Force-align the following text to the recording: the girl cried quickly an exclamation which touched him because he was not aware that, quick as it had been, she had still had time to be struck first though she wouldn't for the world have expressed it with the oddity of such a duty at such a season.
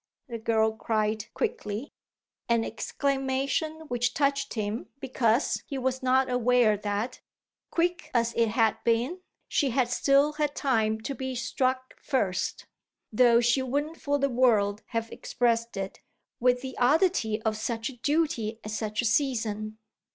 the 0.27 0.39
girl 0.39 0.71
cried 0.71 1.31
quickly 1.35 1.91
an 2.49 2.63
exclamation 2.65 3.81
which 3.87 4.15
touched 4.15 4.55
him 4.55 4.87
because 4.99 5.61
he 5.67 5.77
was 5.77 6.01
not 6.01 6.27
aware 6.27 6.75
that, 6.75 7.21
quick 7.69 8.09
as 8.11 8.33
it 8.35 8.47
had 8.47 8.75
been, 8.83 9.21
she 9.47 9.69
had 9.69 9.87
still 9.87 10.33
had 10.33 10.55
time 10.55 10.99
to 10.99 11.13
be 11.13 11.35
struck 11.35 12.01
first 12.01 12.65
though 13.13 13.39
she 13.39 13.61
wouldn't 13.61 14.01
for 14.01 14.17
the 14.17 14.27
world 14.27 14.81
have 14.87 15.11
expressed 15.11 15.77
it 15.77 16.01
with 16.39 16.61
the 16.61 16.75
oddity 16.79 17.39
of 17.43 17.55
such 17.55 17.87
a 17.87 17.97
duty 17.97 18.59
at 18.63 18.71
such 18.71 19.03
a 19.03 19.05
season. 19.05 19.77